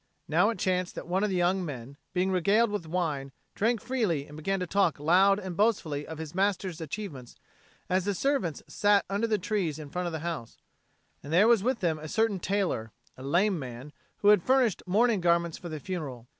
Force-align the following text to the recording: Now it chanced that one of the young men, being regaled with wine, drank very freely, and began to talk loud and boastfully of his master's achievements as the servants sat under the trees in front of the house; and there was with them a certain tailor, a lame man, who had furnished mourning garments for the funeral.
Now 0.27 0.49
it 0.49 0.57
chanced 0.57 0.95
that 0.95 1.05
one 1.07 1.23
of 1.23 1.29
the 1.29 1.35
young 1.35 1.63
men, 1.63 1.95
being 2.11 2.31
regaled 2.31 2.71
with 2.71 2.87
wine, 2.87 3.31
drank 3.53 3.79
very 3.81 3.87
freely, 3.87 4.25
and 4.25 4.35
began 4.35 4.59
to 4.59 4.65
talk 4.65 4.99
loud 4.99 5.37
and 5.37 5.55
boastfully 5.55 6.07
of 6.07 6.17
his 6.17 6.33
master's 6.33 6.81
achievements 6.81 7.35
as 7.87 8.05
the 8.05 8.15
servants 8.15 8.63
sat 8.67 9.05
under 9.11 9.27
the 9.27 9.37
trees 9.37 9.77
in 9.77 9.91
front 9.91 10.07
of 10.07 10.11
the 10.11 10.21
house; 10.25 10.57
and 11.21 11.31
there 11.31 11.47
was 11.47 11.61
with 11.61 11.81
them 11.81 11.99
a 11.99 12.07
certain 12.07 12.39
tailor, 12.39 12.91
a 13.15 13.21
lame 13.21 13.59
man, 13.59 13.93
who 14.23 14.29
had 14.29 14.41
furnished 14.41 14.81
mourning 14.87 15.21
garments 15.21 15.59
for 15.59 15.69
the 15.69 15.79
funeral. 15.79 16.25